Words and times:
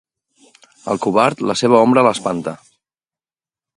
Al 0.93 1.01
covard, 1.03 1.43
la 1.51 1.57
seva 1.61 1.81
ombra 1.89 2.07
l'espanta. 2.11 2.55